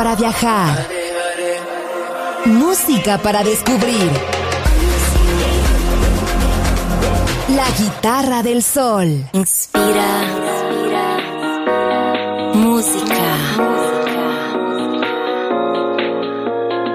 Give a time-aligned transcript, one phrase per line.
[0.00, 0.88] Para viajar.
[2.46, 4.10] Música para descubrir.
[7.54, 9.08] La guitarra del sol.
[9.34, 10.10] Inspira.
[12.54, 13.24] Música.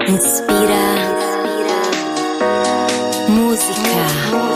[0.08, 0.84] Inspira.
[3.28, 4.55] Música.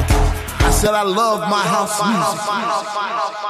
[0.00, 3.48] I said I love my house music.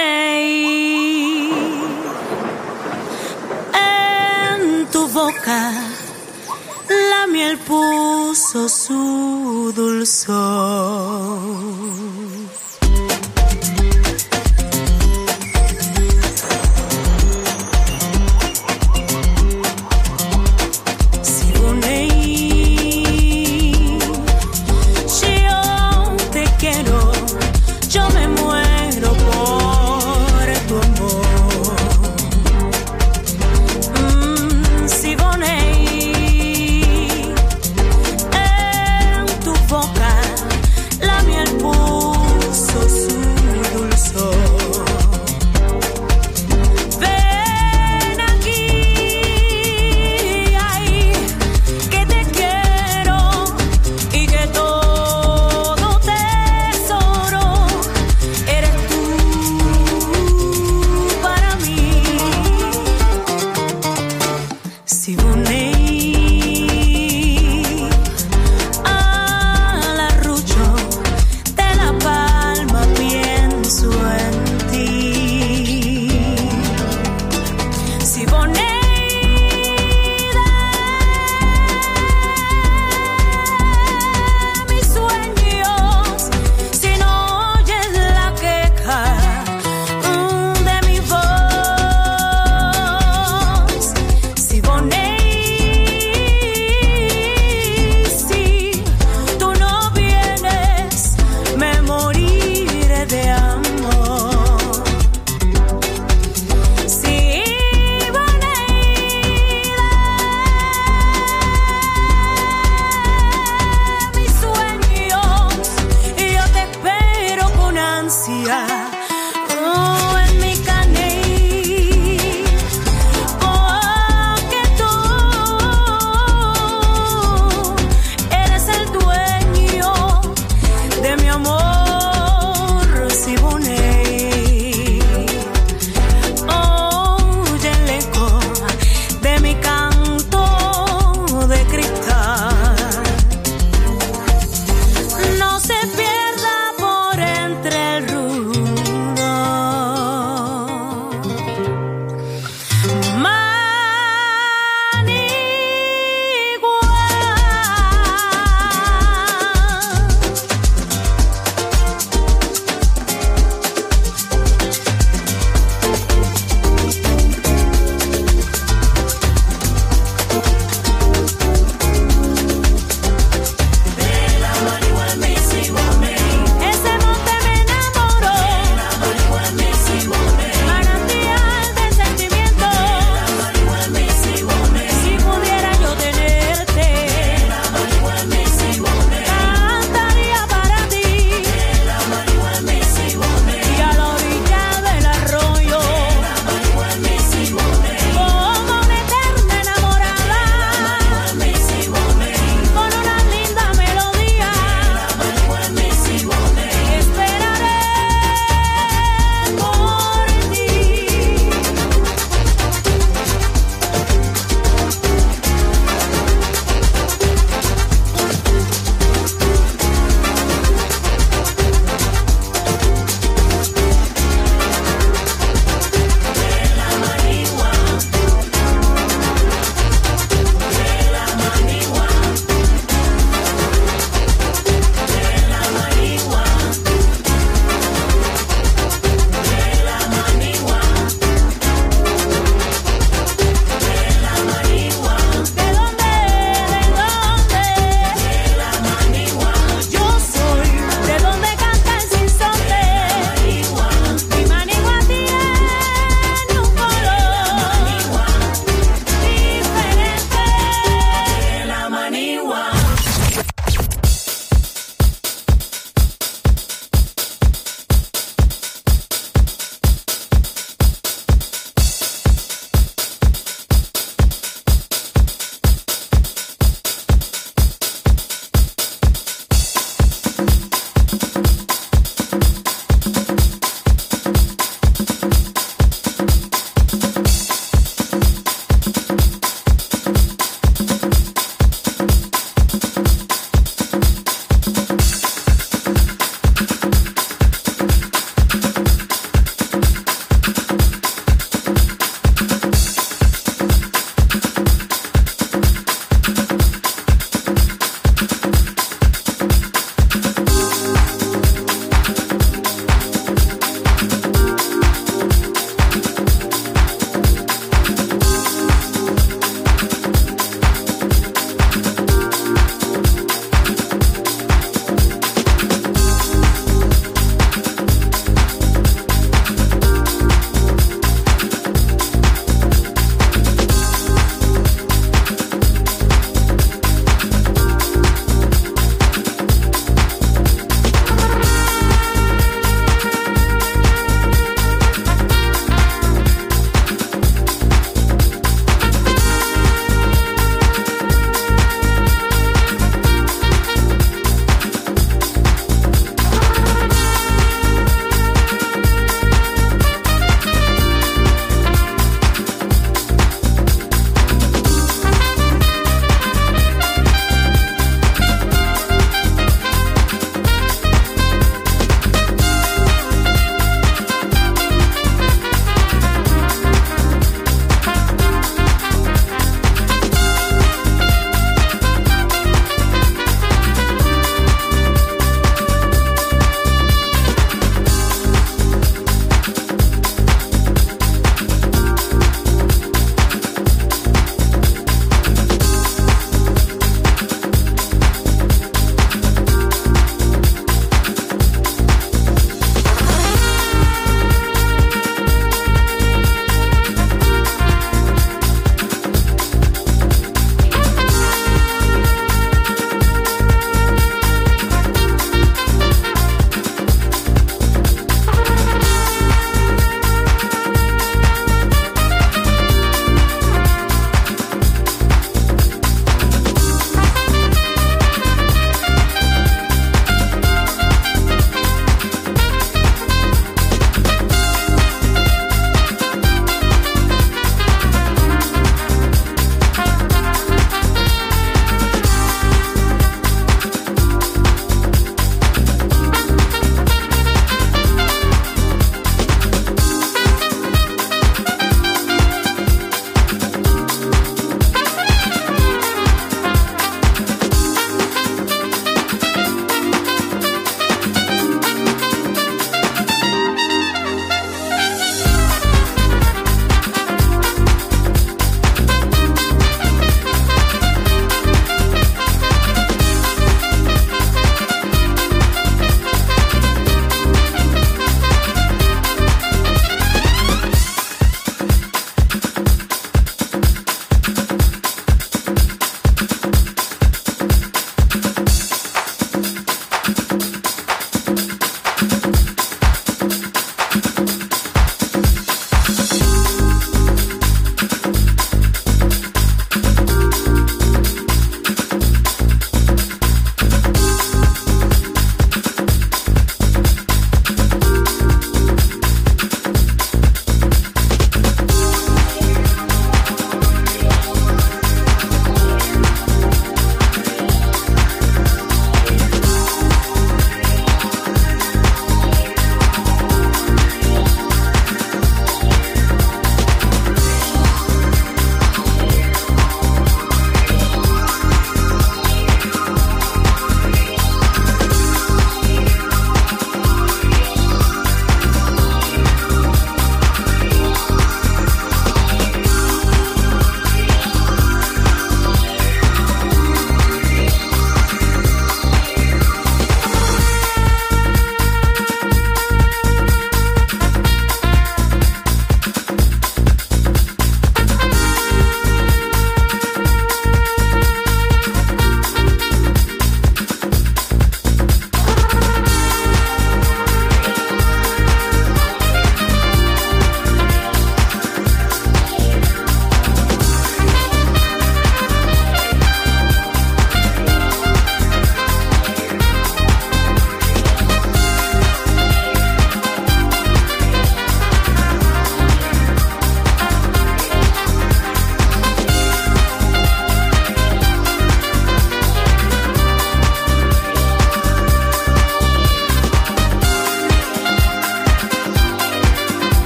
[3.73, 5.71] en tu boca
[7.32, 10.38] miel puso su dulzor.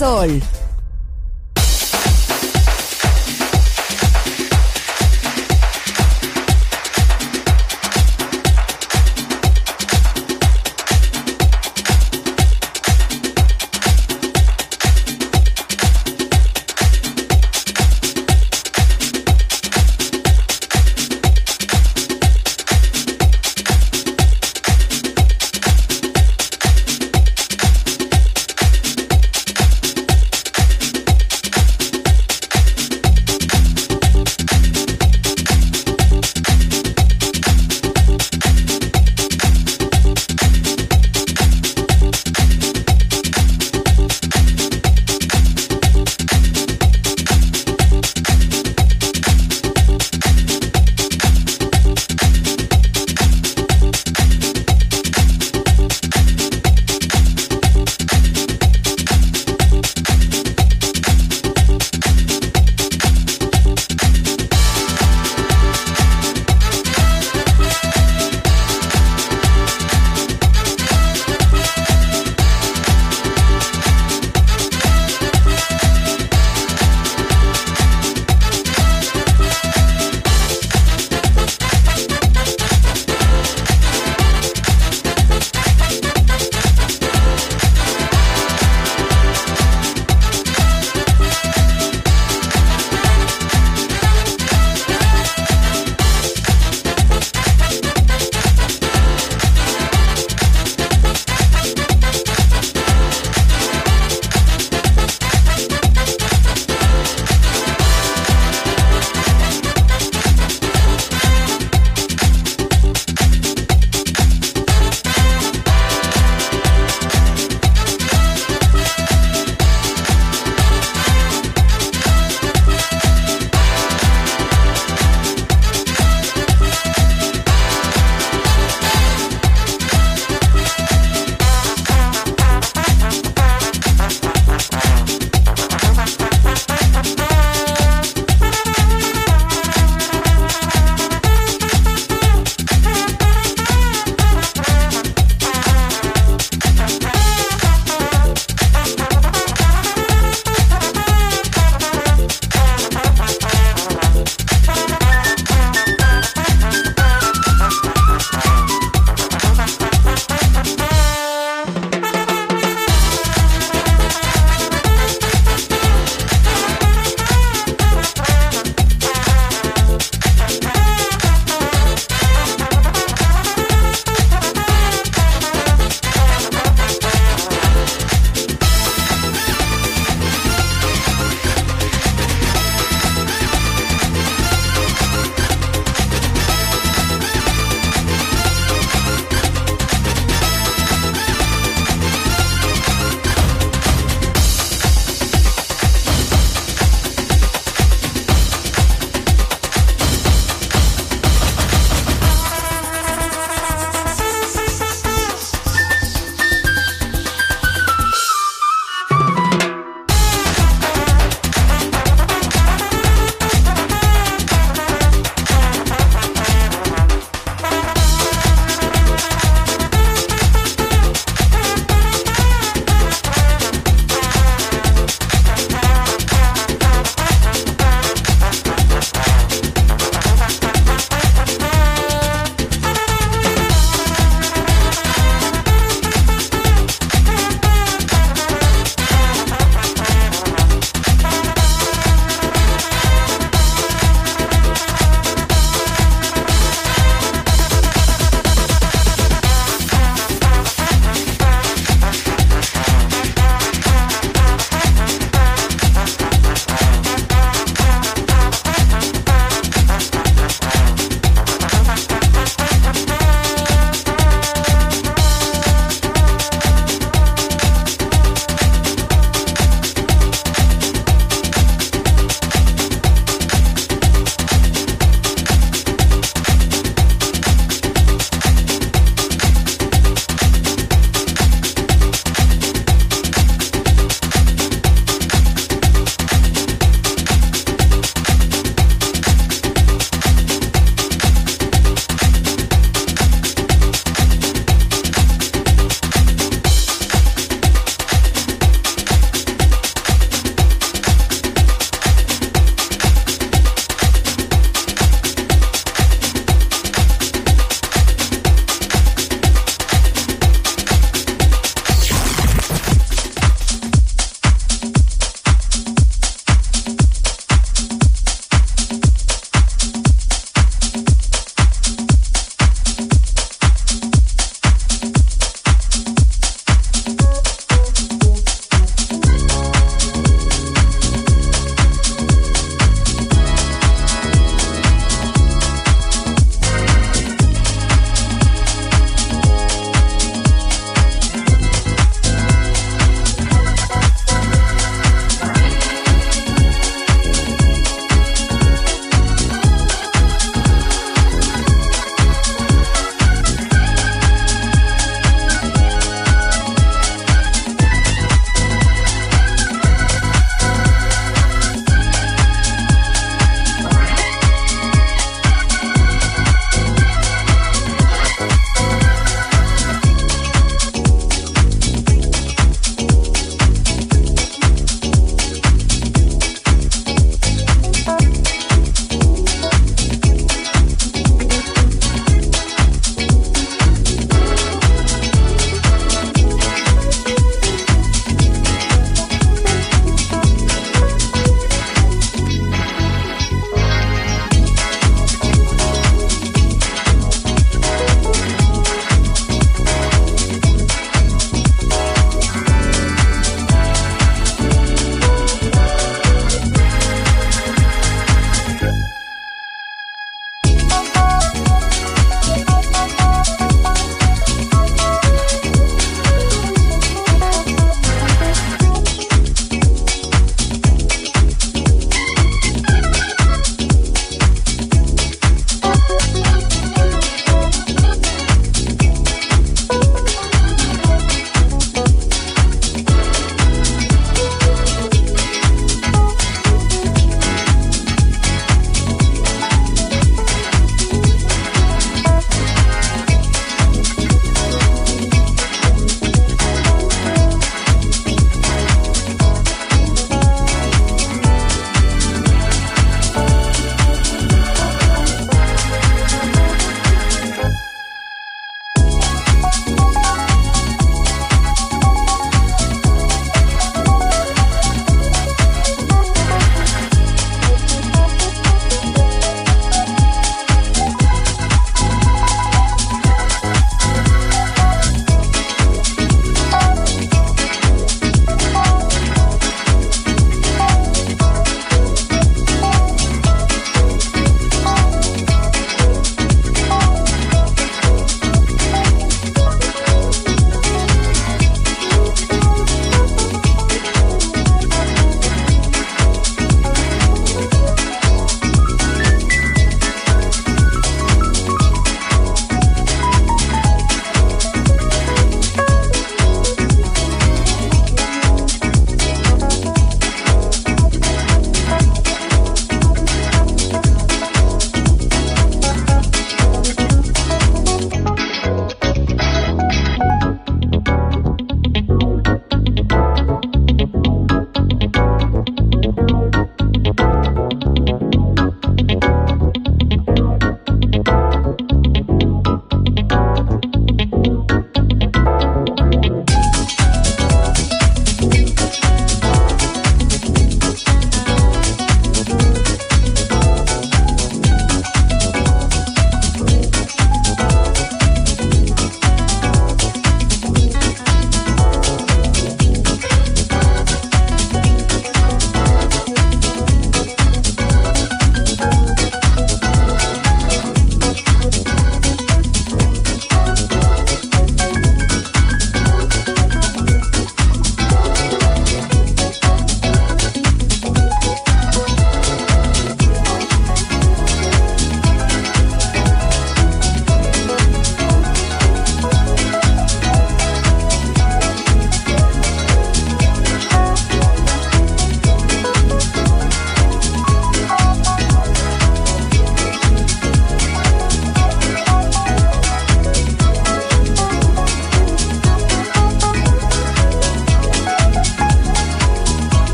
[0.00, 0.59] Sol.